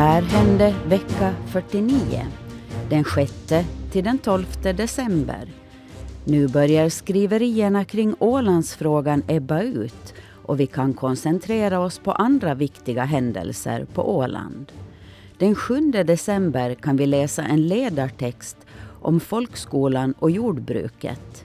här 0.00 0.22
hände 0.22 0.74
vecka 0.86 1.34
49, 1.46 2.26
den 2.90 3.04
6 3.04 3.32
till 3.92 4.04
den 4.04 4.18
12 4.18 4.44
december. 4.62 5.48
Nu 6.24 6.48
börjar 6.48 6.88
skriverierna 6.88 7.84
kring 7.84 8.14
Ålandsfrågan 8.18 9.22
ebba 9.28 9.62
ut 9.62 10.14
och 10.44 10.60
vi 10.60 10.66
kan 10.66 10.94
koncentrera 10.94 11.80
oss 11.80 11.98
på 11.98 12.12
andra 12.12 12.54
viktiga 12.54 13.04
händelser 13.04 13.86
på 13.94 14.16
Åland. 14.16 14.72
Den 15.38 15.54
7 15.54 15.90
december 15.90 16.74
kan 16.74 16.96
vi 16.96 17.06
läsa 17.06 17.42
en 17.42 17.68
ledartext 17.68 18.56
om 19.02 19.20
folkskolan 19.20 20.14
och 20.18 20.30
jordbruket. 20.30 21.44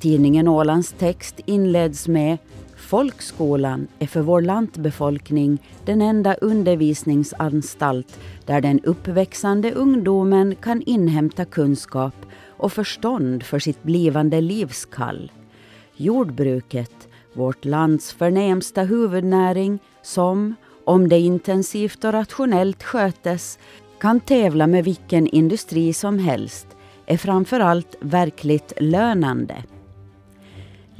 Tidningen 0.00 0.48
Ålands 0.48 0.94
text 0.98 1.40
inleds 1.46 2.08
med 2.08 2.38
Folkskolan 2.80 3.88
är 3.98 4.06
för 4.06 4.20
vår 4.20 4.40
lantbefolkning 4.40 5.58
den 5.84 6.02
enda 6.02 6.34
undervisningsanstalt 6.34 8.18
där 8.46 8.60
den 8.60 8.80
uppväxande 8.80 9.72
ungdomen 9.72 10.54
kan 10.54 10.82
inhämta 10.82 11.44
kunskap 11.44 12.14
och 12.48 12.72
förstånd 12.72 13.42
för 13.42 13.58
sitt 13.58 13.82
blivande 13.82 14.40
livskall. 14.40 15.32
Jordbruket, 15.96 17.08
vårt 17.32 17.64
lands 17.64 18.12
förnämsta 18.12 18.82
huvudnäring 18.82 19.78
som, 20.02 20.54
om 20.84 21.08
det 21.08 21.18
intensivt 21.18 22.04
och 22.04 22.12
rationellt 22.12 22.82
skötes, 22.82 23.58
kan 24.00 24.20
tävla 24.20 24.66
med 24.66 24.84
vilken 24.84 25.26
industri 25.26 25.92
som 25.92 26.18
helst, 26.18 26.66
är 27.06 27.16
framför 27.16 27.60
allt 27.60 27.96
verkligt 28.00 28.72
lönande. 28.80 29.64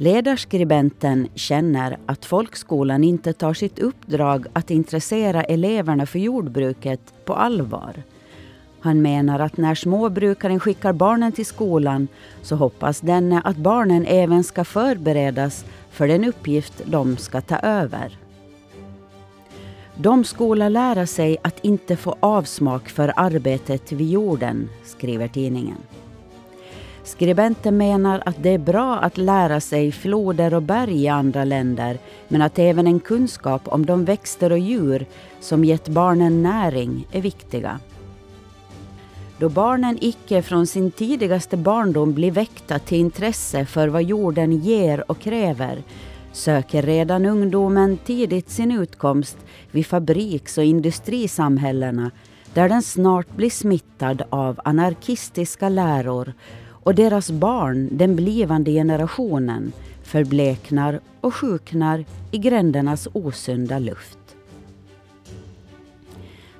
Ledarskribenten 0.01 1.27
känner 1.35 1.97
att 2.05 2.25
folkskolan 2.25 3.03
inte 3.03 3.33
tar 3.33 3.53
sitt 3.53 3.79
uppdrag 3.79 4.45
att 4.53 4.71
intressera 4.71 5.43
eleverna 5.43 6.05
för 6.05 6.19
jordbruket 6.19 7.25
på 7.25 7.33
allvar. 7.33 8.03
Han 8.79 9.01
menar 9.01 9.39
att 9.39 9.57
när 9.57 9.75
småbrukaren 9.75 10.59
skickar 10.59 10.93
barnen 10.93 11.31
till 11.31 11.45
skolan 11.45 12.07
så 12.41 12.55
hoppas 12.55 12.99
denne 12.99 13.41
att 13.41 13.57
barnen 13.57 14.05
även 14.05 14.43
ska 14.43 14.63
förberedas 14.63 15.65
för 15.91 16.07
den 16.07 16.25
uppgift 16.25 16.81
de 16.85 17.17
ska 17.17 17.41
ta 17.41 17.57
över. 17.57 18.17
De 19.95 20.23
skola 20.23 20.69
lära 20.69 21.07
sig 21.07 21.37
att 21.41 21.65
inte 21.65 21.95
få 21.95 22.15
avsmak 22.19 22.89
för 22.89 23.13
arbetet 23.15 23.91
vid 23.91 24.09
jorden, 24.09 24.69
skriver 24.83 25.27
tidningen. 25.27 25.77
Skribenten 27.03 27.77
menar 27.77 28.23
att 28.25 28.43
det 28.43 28.49
är 28.49 28.57
bra 28.57 28.97
att 28.97 29.17
lära 29.17 29.59
sig 29.59 29.91
floder 29.91 30.53
och 30.53 30.61
berg 30.61 31.03
i 31.03 31.07
andra 31.07 31.43
länder 31.43 31.97
men 32.27 32.41
att 32.41 32.59
även 32.59 32.87
en 32.87 32.99
kunskap 32.99 33.61
om 33.65 33.85
de 33.85 34.05
växter 34.05 34.51
och 34.51 34.59
djur 34.59 35.05
som 35.39 35.65
gett 35.65 35.87
barnen 35.87 36.43
näring 36.43 37.07
är 37.11 37.21
viktiga. 37.21 37.79
Då 39.37 39.49
barnen 39.49 39.97
icke 40.01 40.41
från 40.41 40.67
sin 40.67 40.91
tidigaste 40.91 41.57
barndom 41.57 42.13
blir 42.13 42.31
väckta 42.31 42.79
till 42.79 42.97
intresse 42.97 43.65
för 43.65 43.87
vad 43.87 44.03
jorden 44.03 44.51
ger 44.51 45.11
och 45.11 45.19
kräver 45.19 45.83
söker 46.31 46.81
redan 46.81 47.25
ungdomen 47.25 47.97
tidigt 47.97 48.49
sin 48.49 48.71
utkomst 48.71 49.37
vid 49.71 49.85
fabriks 49.85 50.57
och 50.57 50.63
industrisamhällena 50.63 52.11
där 52.53 52.69
den 52.69 52.81
snart 52.81 53.35
blir 53.35 53.49
smittad 53.49 54.23
av 54.29 54.59
anarkistiska 54.63 55.69
läror 55.69 56.33
och 56.83 56.95
deras 56.95 57.31
barn, 57.31 57.89
den 57.91 58.15
blivande 58.15 58.71
generationen, 58.71 59.71
förbleknar 60.03 60.99
och 61.21 61.35
sjuknar 61.35 62.05
i 62.31 62.37
grändernas 62.37 63.07
osunda 63.13 63.79
luft. 63.79 64.17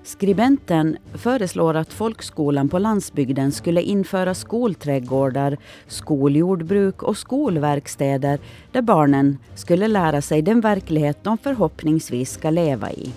Skribenten 0.04 0.98
föreslår 1.14 1.74
att 1.76 1.94
folkskolan 1.94 2.70
på 2.70 2.80
landsbygden 2.80 3.52
skulle 3.52 3.82
införa 3.82 4.34
skolträdgårdar, 4.34 5.58
skoljordbruk 5.88 7.04
och 7.04 7.18
skolverkstäder 7.18 8.40
där 8.72 8.82
barnen 8.82 9.38
skulle 9.56 9.88
lära 9.88 10.22
sig 10.22 10.42
den 10.42 10.62
verklighet 10.62 11.24
de 11.24 11.38
förhoppningsvis 11.38 12.32
ska 12.32 12.50
leva 12.50 12.92
i. 12.92 13.12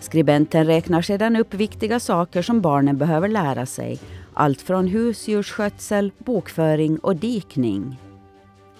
Skribenten 0.00 0.66
räknar 0.66 1.02
sedan 1.02 1.36
upp 1.36 1.54
viktiga 1.54 2.00
saker 2.00 2.42
som 2.42 2.60
barnen 2.60 2.98
behöver 2.98 3.28
lära 3.28 3.66
sig. 3.66 3.98
Allt 4.40 4.62
från 4.62 4.86
husdjursskötsel, 4.86 6.12
bokföring 6.18 6.98
och 6.98 7.16
dikning. 7.16 7.96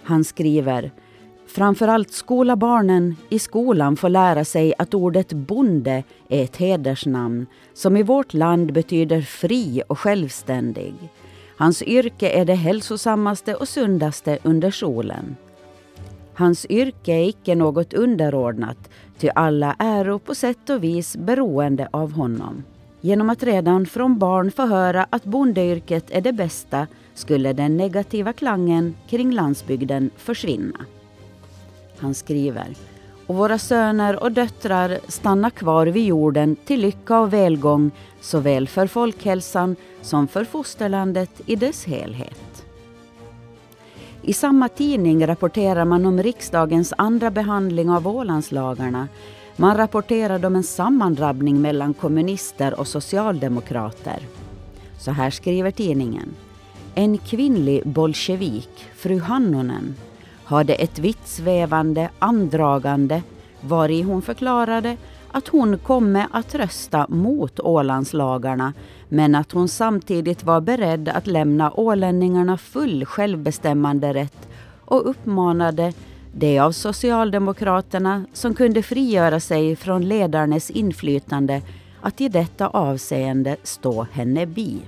Han 0.02 0.24
skriver 0.24 0.90
Framförallt 1.46 2.12
skola 2.12 2.56
barnen 2.56 3.16
i 3.28 3.38
skolan 3.38 3.96
få 3.96 4.08
lära 4.08 4.44
sig 4.44 4.74
att 4.78 4.94
ordet 4.94 5.32
bonde 5.32 6.02
är 6.28 6.44
ett 6.44 6.56
hedersnamn 6.56 7.46
som 7.74 7.96
i 7.96 8.02
vårt 8.02 8.34
land 8.34 8.72
betyder 8.72 9.22
fri 9.22 9.82
och 9.86 9.98
självständig. 9.98 10.94
Hans 11.56 11.82
yrke 11.82 12.28
är 12.30 12.44
det 12.44 12.54
hälsosammaste 12.54 13.54
och 13.54 13.68
sundaste 13.68 14.38
under 14.42 14.70
solen. 14.70 15.36
Hans 16.34 16.66
yrke 16.66 17.12
är 17.12 17.28
icke 17.28 17.54
något 17.54 17.94
underordnat, 17.94 18.90
ty 19.18 19.28
alla 19.34 19.76
äro 19.78 20.18
på 20.18 20.34
sätt 20.34 20.70
och 20.70 20.84
vis 20.84 21.16
beroende 21.16 21.88
av 21.92 22.12
honom. 22.12 22.64
Genom 23.00 23.30
att 23.30 23.42
redan 23.42 23.86
från 23.86 24.18
barn 24.18 24.50
få 24.50 24.66
höra 24.66 25.06
att 25.10 25.24
bondeyrket 25.24 26.10
är 26.10 26.20
det 26.20 26.32
bästa 26.32 26.86
skulle 27.14 27.52
den 27.52 27.76
negativa 27.76 28.32
klangen 28.32 28.94
kring 29.08 29.32
landsbygden 29.32 30.10
försvinna. 30.16 30.78
Han 31.98 32.14
skriver 32.14 32.76
och 33.30 33.36
våra 33.36 33.58
söner 33.58 34.22
och 34.22 34.32
döttrar 34.32 34.98
stannar 35.08 35.50
kvar 35.50 35.86
vid 35.86 36.04
jorden 36.04 36.56
till 36.56 36.80
lycka 36.80 37.20
och 37.20 37.32
välgång 37.32 37.90
såväl 38.20 38.68
för 38.68 38.86
folkhälsan 38.86 39.76
som 40.02 40.28
för 40.28 40.44
fosterlandet 40.44 41.40
i 41.46 41.56
dess 41.56 41.84
helhet. 41.84 42.64
I 44.22 44.32
samma 44.32 44.68
tidning 44.68 45.26
rapporterar 45.26 45.84
man 45.84 46.06
om 46.06 46.22
riksdagens 46.22 46.94
andra 46.98 47.30
behandling 47.30 47.90
av 47.90 48.08
Ålandslagarna. 48.08 49.08
Man 49.60 49.76
rapporterade 49.76 50.46
om 50.46 50.56
en 50.56 50.62
sammandrabbning 50.62 51.60
mellan 51.60 51.94
kommunister 51.94 52.80
och 52.80 52.88
socialdemokrater. 52.88 54.22
Så 54.98 55.10
här 55.10 55.30
skriver 55.30 55.70
tidningen. 55.70 56.34
En 56.94 57.18
kvinnlig 57.18 57.86
bolsjevik, 57.86 58.84
fru 58.96 59.18
Hannonen, 59.18 59.94
hade 60.44 60.74
ett 60.74 60.98
vittsvävande 60.98 62.10
andragande 62.18 63.22
vari 63.60 64.02
hon 64.02 64.22
förklarade 64.22 64.96
att 65.32 65.48
hon 65.48 65.78
komme 65.78 66.26
att 66.30 66.54
rösta 66.54 67.06
mot 67.08 67.60
Ålandslagarna 67.60 68.72
men 69.08 69.34
att 69.34 69.52
hon 69.52 69.68
samtidigt 69.68 70.44
var 70.44 70.60
beredd 70.60 71.08
att 71.08 71.26
lämna 71.26 71.72
ålänningarna 71.72 72.58
full 72.58 73.04
självbestämmanderätt 73.04 74.48
och 74.84 75.10
uppmanade 75.10 75.92
det 76.32 76.58
av 76.58 76.72
Socialdemokraterna 76.72 78.26
som 78.32 78.54
kunde 78.54 78.82
frigöra 78.82 79.40
sig 79.40 79.76
från 79.76 80.08
ledarnes 80.08 80.70
inflytande 80.70 81.62
att 82.00 82.20
i 82.20 82.28
detta 82.28 82.68
avseende 82.68 83.56
stå 83.62 84.06
henne 84.12 84.46
bi. 84.46 84.80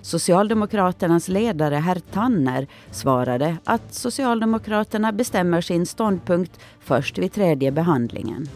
Socialdemokraternas 0.00 1.28
ledare 1.28 1.74
herr 1.74 2.00
Tanner 2.12 2.66
svarade 2.90 3.56
att 3.64 3.94
Socialdemokraterna 3.94 5.12
bestämmer 5.12 5.60
sin 5.60 5.86
ståndpunkt 5.86 6.60
först 6.80 7.18
vid 7.18 7.32
tredje 7.32 7.72
behandlingen. 7.72 8.48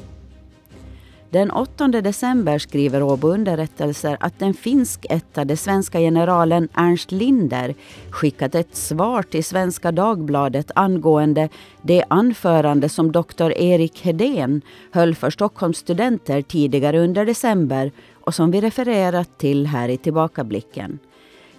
Den 1.30 1.50
8 1.50 1.88
december 1.88 2.58
skriver 2.58 3.02
Åbo 3.02 3.28
underrättelser 3.28 4.16
att 4.20 4.38
den 4.38 4.54
finskättade 4.54 5.56
svenska 5.56 5.98
generalen 5.98 6.68
Ernst 6.74 7.12
Linder 7.12 7.74
skickat 8.10 8.54
ett 8.54 8.76
svar 8.76 9.22
till 9.22 9.44
Svenska 9.44 9.92
Dagbladet 9.92 10.70
angående 10.74 11.48
det 11.82 12.04
anförande 12.08 12.88
som 12.88 13.12
doktor 13.12 13.52
Erik 13.52 14.02
Hedén 14.02 14.62
höll 14.90 15.14
för 15.14 15.30
Stockholms 15.30 15.78
studenter 15.78 16.42
tidigare 16.42 16.98
under 16.98 17.26
december 17.26 17.92
och 18.12 18.34
som 18.34 18.50
vi 18.50 18.60
refererat 18.60 19.38
till 19.38 19.66
här 19.66 19.88
i 19.88 19.96
tillbakablicken. 19.96 20.98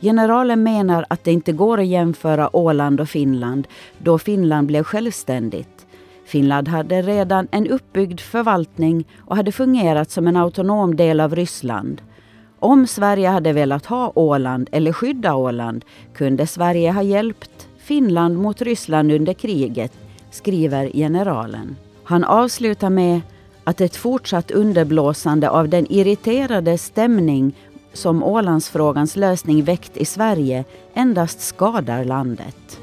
Generalen 0.02 0.64
menar 0.64 1.06
att 1.10 1.24
det 1.24 1.32
inte 1.32 1.52
går 1.52 1.80
att 1.80 1.88
jämföra 1.88 2.56
Åland 2.56 3.02
och 3.02 3.10
Finland 3.10 3.68
då 3.98 4.20
Finland 4.20 4.68
blev 4.68 4.84
självständigt. 4.84 5.79
Finland 6.30 6.68
hade 6.68 7.02
redan 7.02 7.48
en 7.52 7.68
uppbyggd 7.68 8.20
förvaltning 8.20 9.08
och 9.20 9.36
hade 9.36 9.52
fungerat 9.52 10.12
som 10.12 10.28
en 10.28 10.36
autonom 10.38 10.96
del 10.96 11.20
av 11.20 11.36
Ryssland. 11.36 12.02
Om 12.60 12.88
Sverige 12.88 13.30
hade 13.30 13.54
velat 13.54 13.86
ha 13.86 14.12
Åland 14.16 14.70
eller 14.72 14.94
skydda 14.94 15.36
Åland 15.36 15.86
kunde 16.14 16.48
Sverige 16.48 16.92
ha 16.92 17.02
hjälpt 17.02 17.68
Finland 17.78 18.38
mot 18.38 18.62
Ryssland 18.62 19.12
under 19.12 19.34
kriget, 19.34 19.92
skriver 20.32 20.92
generalen. 20.94 21.76
Han 22.04 22.24
avslutar 22.24 22.90
med 22.90 23.22
att 23.64 23.82
ett 23.82 23.96
fortsatt 23.96 24.52
underblåsande 24.52 25.50
av 25.50 25.70
den 25.70 25.92
irriterade 25.92 26.78
stämning 26.78 27.56
som 27.94 28.24
Ålandsfrågans 28.24 29.16
lösning 29.16 29.64
väckt 29.64 29.98
i 29.98 30.06
Sverige 30.06 30.66
endast 30.94 31.42
skadar 31.42 32.04
landet. 32.04 32.80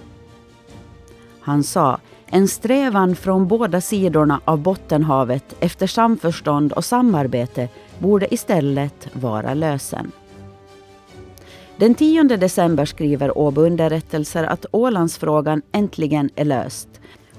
Han 1.40 1.62
sa 1.62 1.98
en 2.30 2.48
strävan 2.48 3.16
från 3.16 3.48
båda 3.48 3.80
sidorna 3.80 4.40
av 4.44 4.58
Bottenhavet 4.58 5.56
efter 5.60 5.86
samförstånd 5.86 6.72
och 6.72 6.84
samarbete 6.84 7.68
borde 7.98 8.34
istället 8.34 9.08
vara 9.12 9.54
lösen. 9.54 10.12
Den 11.76 11.94
10 11.94 12.22
december 12.22 12.84
skriver 12.84 13.38
Åbo 13.38 13.60
underrättelser 13.60 14.44
att 14.44 14.66
Ålandsfrågan 14.70 15.62
äntligen 15.72 16.30
är 16.34 16.44
löst. 16.44 16.88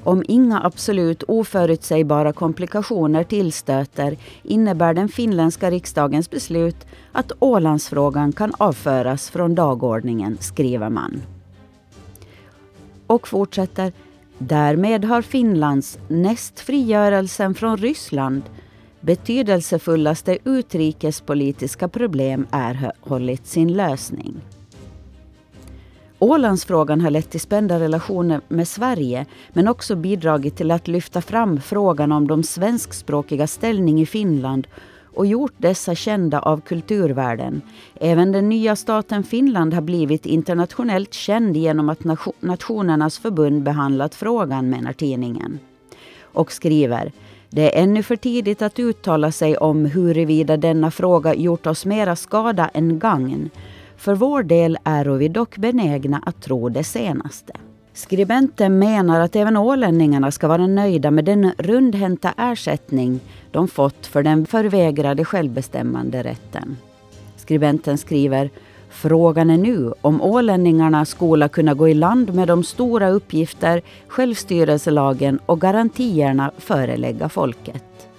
Om 0.04 0.24
inga 0.28 0.64
absolut 0.64 1.24
oförutsägbara 1.24 2.34
komplikationer 2.34 3.24
tillstöter 3.24 4.18
innebär 4.44 4.94
den 4.94 5.10
finländska 5.10 5.72
riksdagens 5.72 6.30
beslut 6.30 6.88
att 7.12 7.32
Ålandsfrågan 7.40 8.32
kan 8.34 8.54
avföras 8.58 9.30
från 9.30 9.56
dagordningen, 9.56 10.38
skriver 10.40 10.90
man. 10.90 11.22
Och 13.08 13.28
fortsätter. 13.28 13.94
Därmed 14.40 15.06
har 15.06 15.22
Finlands 15.22 16.00
näst 16.08 16.60
frigörelsen 16.60 17.54
från 17.54 17.78
Ryssland 17.78 18.42
betydelsefullaste 19.02 20.38
utrikespolitiska 20.44 21.88
problem 21.88 22.48
erhållit 22.52 23.48
sin 23.48 23.74
lösning. 23.74 24.36
Ålandsfrågan 26.20 27.02
har 27.02 27.12
lett 27.12 27.30
till 27.30 27.40
spända 27.40 27.80
relationer 27.80 28.42
med 28.48 28.68
Sverige 28.68 29.26
men 29.54 29.68
också 29.68 29.96
bidragit 29.96 30.58
till 30.58 30.72
att 30.72 30.88
lyfta 30.88 31.22
fram 31.22 31.62
frågan 31.62 32.12
om 32.12 32.28
de 32.28 32.44
svenskspråkiga 32.44 33.48
ställning 33.48 34.02
i 34.02 34.06
Finland 34.06 34.68
och 35.18 35.26
gjort 35.26 35.54
dessa 35.58 35.96
kända 35.96 36.40
av 36.40 36.62
kulturvärlden. 36.62 37.62
Även 38.00 38.32
den 38.32 38.50
nya 38.50 38.76
staten 38.76 39.24
Finland 39.24 39.74
har 39.74 39.82
blivit 39.82 40.26
internationellt 40.26 41.14
känd 41.14 41.58
genom 41.58 41.90
att 41.90 42.04
Nationernas 42.40 43.20
förbund 43.20 43.64
behandlat 43.64 44.16
frågan, 44.16 44.70
menar 44.70 44.94
tidningen. 44.94 45.60
Och 46.22 46.52
skriver 46.52 47.12
det 47.50 47.78
är 47.78 47.84
ännu 47.84 48.04
för 48.04 48.16
tidigt 48.16 48.62
att 48.62 48.80
uttala 48.80 49.32
sig 49.32 49.58
om 49.58 49.86
huruvida 49.86 50.58
denna 50.58 50.92
fråga 50.92 51.34
gjort 51.36 51.68
oss 51.68 51.86
mera 51.86 52.16
skada 52.16 52.70
än 52.74 53.00
gagn. 53.00 53.50
För 53.98 54.16
vår 54.16 54.44
del 54.44 54.78
är 54.84 55.06
vi 55.06 55.28
dock 55.28 55.58
benägna 55.58 56.22
att 56.26 56.42
tro 56.42 56.70
det 56.70 56.84
senaste. 56.84 57.54
Skribenten 57.98 58.80
menar 58.80 59.20
att 59.20 59.36
även 59.36 59.58
ålänningarna 59.58 60.32
ska 60.32 60.48
vara 60.48 60.68
nöjda 60.68 61.12
med 61.12 61.26
den 61.26 61.52
rundhänta 61.58 62.34
ersättning 62.38 63.20
de 63.52 63.68
fått 63.68 64.06
för 64.06 64.24
den 64.24 64.46
förvägrade 64.46 65.26
självbestämmande 65.26 66.24
rätten. 66.24 66.78
Skribenten 67.38 67.98
skriver 67.98 68.50
Frågan 68.90 69.50
är 69.50 69.58
nu 69.58 69.94
om 70.02 70.22
ålänningarna 70.22 71.06
skola 71.06 71.50
kunna 71.50 71.74
gå 71.74 71.90
i 71.90 71.94
land 71.94 72.34
med 72.34 72.48
de 72.48 72.64
stora 72.64 73.10
uppgifter 73.10 73.82
självstyrelselagen 74.08 75.40
och 75.46 75.62
garantierna 75.62 76.52
förelägga 76.58 77.30
folket. 77.30 78.10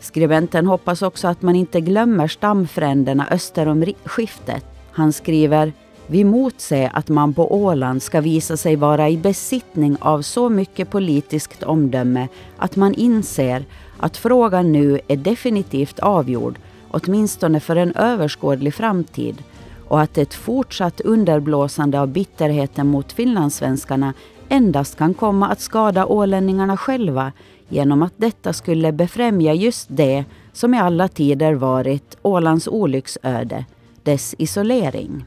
Skribenten 0.00 0.66
hoppas 0.66 1.02
också 1.02 1.28
att 1.28 1.42
man 1.42 1.56
inte 1.56 1.80
glömmer 1.80 2.28
stamfränderna 2.28 3.26
öster 3.30 3.68
om 3.68 3.92
skiftet. 4.04 4.64
Han 4.90 5.12
skriver 5.12 5.72
vi 6.10 6.24
motser 6.24 6.90
att 6.94 7.08
man 7.08 7.34
på 7.34 7.54
Åland 7.54 8.02
ska 8.02 8.20
visa 8.20 8.56
sig 8.56 8.76
vara 8.76 9.08
i 9.08 9.16
besittning 9.16 9.96
av 10.00 10.22
så 10.22 10.48
mycket 10.48 10.90
politiskt 10.90 11.62
omdöme 11.62 12.28
att 12.56 12.76
man 12.76 12.94
inser 12.94 13.64
att 13.96 14.16
frågan 14.16 14.72
nu 14.72 15.00
är 15.08 15.16
definitivt 15.16 15.98
avgjord, 15.98 16.58
åtminstone 16.90 17.60
för 17.60 17.76
en 17.76 17.92
överskådlig 17.94 18.74
framtid 18.74 19.42
och 19.88 20.00
att 20.00 20.18
ett 20.18 20.34
fortsatt 20.34 21.00
underblåsande 21.00 22.00
av 22.00 22.08
bitterheten 22.08 22.86
mot 22.86 23.12
finlandssvenskarna 23.12 24.14
endast 24.48 24.98
kan 24.98 25.14
komma 25.14 25.48
att 25.48 25.60
skada 25.60 26.06
ålänningarna 26.06 26.76
själva 26.76 27.32
genom 27.68 28.02
att 28.02 28.14
detta 28.16 28.52
skulle 28.52 28.92
befrämja 28.92 29.54
just 29.54 29.86
det 29.90 30.24
som 30.52 30.74
i 30.74 30.78
alla 30.78 31.08
tider 31.08 31.54
varit 31.54 32.16
Ålands 32.22 32.68
olycksöde, 32.68 33.64
dess 34.02 34.34
isolering. 34.38 35.24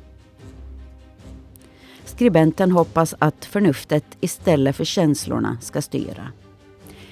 Skribenten 2.12 2.72
hoppas 2.72 3.16
att 3.20 3.46
förnuftet 3.46 4.06
istället 4.22 4.76
för 4.76 4.86
känslorna 4.86 5.58
ska 5.62 5.82
styra. 5.82 6.28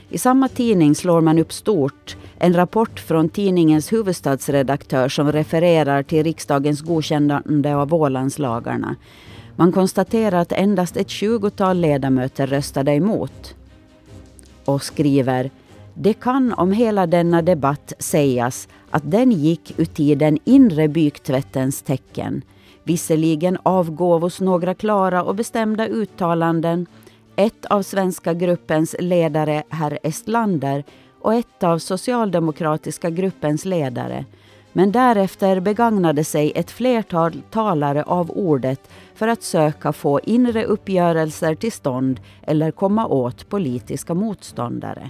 I 0.09 0.17
samma 0.17 0.47
tidning 0.47 0.95
slår 0.95 1.21
man 1.21 1.39
upp 1.39 1.53
stort 1.53 2.17
en 2.37 2.53
rapport 2.53 2.99
från 2.99 3.29
tidningens 3.29 3.93
huvudstadsredaktör 3.93 5.09
som 5.09 5.31
refererar 5.31 6.03
till 6.03 6.23
riksdagens 6.23 6.81
godkännande 6.81 7.75
av 7.75 7.93
Ålandslagarna. 7.93 8.95
Man 9.55 9.71
konstaterar 9.71 10.41
att 10.41 10.51
endast 10.51 10.97
ett 10.97 11.09
tjugotal 11.09 11.77
ledamöter 11.77 12.47
röstade 12.47 12.91
emot. 12.91 13.55
Och 14.65 14.83
skriver 14.83 15.49
det 15.93 16.13
kan 16.13 16.53
om 16.53 16.71
hela 16.71 17.07
denna 17.07 17.41
debatt 17.41 17.93
sägas 17.99 18.67
att 18.89 19.11
den 19.11 19.31
gick 19.31 19.79
uti 19.79 20.15
den 20.15 20.37
inre 20.43 20.87
byktvättens 20.87 21.81
tecken. 21.81 22.41
Visserligen 22.89 23.57
avgåvos 23.63 24.41
några 24.41 24.73
klara 24.73 25.23
och 25.23 25.35
bestämda 25.35 25.87
uttalanden 25.87 26.85
ett 27.35 27.65
av 27.65 27.81
svenska 27.81 28.33
gruppens 28.33 28.95
ledare, 28.99 29.63
herr 29.69 29.99
Estlander, 30.03 30.83
och 31.21 31.33
ett 31.33 31.63
av 31.63 31.79
socialdemokratiska 31.79 33.09
gruppens 33.09 33.65
ledare. 33.65 34.25
Men 34.73 34.91
därefter 34.91 35.59
begagnade 35.59 36.23
sig 36.23 36.51
ett 36.55 36.71
flertal 36.71 37.41
talare 37.51 38.03
av 38.03 38.31
ordet 38.31 38.89
för 39.15 39.27
att 39.27 39.43
söka 39.43 39.93
få 39.93 40.19
inre 40.19 40.65
uppgörelser 40.65 41.55
till 41.55 41.71
stånd 41.71 42.19
eller 42.41 42.71
komma 42.71 43.07
åt 43.07 43.49
politiska 43.49 44.13
motståndare. 44.13 45.09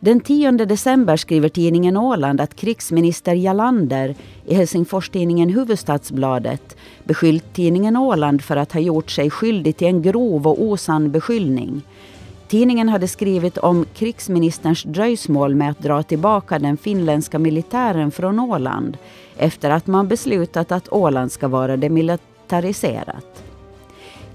Den 0.00 0.20
10 0.20 0.50
december 0.50 1.16
skriver 1.16 1.48
tidningen 1.48 1.96
Åland 1.96 2.40
att 2.40 2.56
krigsminister 2.56 3.34
Jalander 3.34 4.14
i 4.46 4.54
Helsingfors-tidningen 4.54 5.48
Huvudstadsbladet 5.48 6.76
beskyllt 7.04 7.52
tidningen 7.52 7.96
Åland 7.96 8.42
för 8.42 8.56
att 8.56 8.72
ha 8.72 8.80
gjort 8.80 9.10
sig 9.10 9.30
skyldig 9.30 9.76
till 9.76 9.86
en 9.86 10.02
grov 10.02 10.46
och 10.46 10.62
osann 10.62 11.10
beskyllning. 11.10 11.82
Tidningen 12.48 12.88
hade 12.88 13.08
skrivit 13.08 13.58
om 13.58 13.86
krigsministerns 13.94 14.82
dröjsmål 14.82 15.54
med 15.54 15.70
att 15.70 15.78
dra 15.78 16.02
tillbaka 16.02 16.58
den 16.58 16.76
finländska 16.76 17.38
militären 17.38 18.10
från 18.10 18.40
Åland 18.40 18.96
efter 19.36 19.70
att 19.70 19.86
man 19.86 20.08
beslutat 20.08 20.72
att 20.72 20.92
Åland 20.92 21.32
ska 21.32 21.48
vara 21.48 21.76
demilitariserat. 21.76 23.45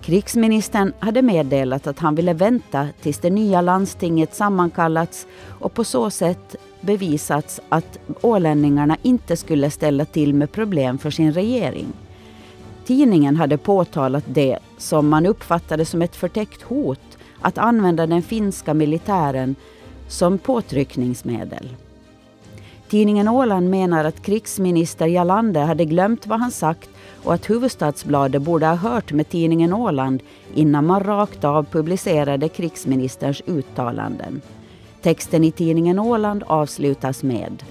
Krigsministern 0.02 0.94
hade 1.00 1.22
meddelat 1.22 1.88
att 1.88 2.00
han 2.00 2.16
ville 2.16 2.34
vänta 2.34 2.88
tills 3.02 3.20
det 3.20 3.30
nya 3.30 3.62
landstinget 3.62 4.36
sammankallats 4.36 5.28
och 5.60 5.74
på 5.74 5.84
så 5.84 6.10
sätt 6.10 6.56
bevisats 6.82 7.60
att 7.70 8.00
ålänningarna 8.22 8.98
inte 9.02 9.38
skulle 9.38 9.72
ställa 9.72 10.06
till 10.06 10.34
med 10.34 10.52
problem 10.52 10.98
för 10.98 11.10
sin 11.10 11.34
regering. 11.34 11.88
Tidningen 12.86 13.36
hade 13.36 13.58
påtalat 13.58 14.24
det 14.28 14.60
som 14.78 15.10
man 15.10 15.26
uppfattade 15.26 15.86
som 15.86 16.02
ett 16.02 16.16
förtäckt 16.16 16.62
hot 16.62 17.18
att 17.42 17.58
använda 17.58 18.08
den 18.08 18.22
finska 18.22 18.74
militären 18.74 19.56
som 20.08 20.38
påtryckningsmedel. 20.38 21.70
Tidningen 22.92 23.28
Åland 23.28 23.70
menar 23.70 24.06
att 24.06 24.22
krigsminister 24.22 25.08
Jalander 25.08 25.62
hade 25.62 25.86
glömt 25.86 26.28
vad 26.28 26.40
han 26.40 26.52
sagt 26.52 26.90
och 27.24 27.34
att 27.34 27.50
Huvudstadsbladet 27.50 28.42
borde 28.42 28.66
ha 28.66 28.76
hört 28.76 29.12
med 29.12 29.30
tidningen 29.30 29.74
Åland 29.74 30.24
innan 30.54 30.86
man 30.86 31.04
rakt 31.04 31.44
av 31.44 31.64
publicerade 31.64 32.50
krigsministerns 32.50 33.42
uttalanden. 33.46 34.42
Texten 35.02 35.44
i 35.44 35.52
tidningen 35.52 36.00
Åland 36.00 36.44
avslutas 36.48 37.24
med 37.24 37.64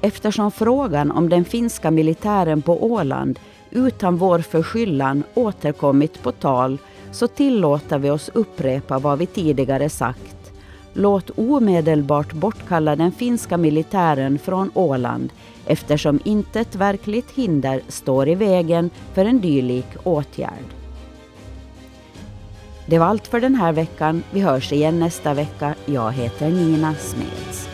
Eftersom 0.00 0.50
frågan 0.50 1.10
om 1.10 1.28
den 1.28 1.44
finska 1.44 1.90
militären 1.90 2.62
på 2.62 2.84
Åland 2.84 3.38
utan 3.70 4.16
vår 4.16 4.38
förskyllan 4.38 5.22
återkommit 5.34 6.22
på 6.22 6.32
tal 6.32 6.78
så 7.12 7.26
tillåter 7.26 7.98
vi 7.98 8.10
oss 8.10 8.30
upprepa 8.34 8.98
vad 8.98 9.18
vi 9.18 9.26
tidigare 9.26 9.88
sagt. 9.88 10.43
Låt 10.96 11.30
omedelbart 11.36 12.32
bortkalla 12.32 12.96
den 12.96 13.12
finska 13.12 13.56
militären 13.56 14.38
från 14.38 14.70
Åland 14.74 15.32
eftersom 15.66 16.20
intet 16.24 16.74
verkligt 16.74 17.30
hinder 17.30 17.80
står 17.88 18.28
i 18.28 18.34
vägen 18.34 18.90
för 19.14 19.24
en 19.24 19.40
dylik 19.40 19.86
åtgärd. 20.02 20.64
Det 22.86 22.98
var 22.98 23.06
allt 23.06 23.26
för 23.26 23.40
den 23.40 23.54
här 23.54 23.72
veckan. 23.72 24.22
Vi 24.30 24.40
hörs 24.40 24.72
igen 24.72 25.00
nästa 25.00 25.34
vecka. 25.34 25.74
Jag 25.86 26.12
heter 26.12 26.50
Nina 26.50 26.94
Smeds. 26.94 27.73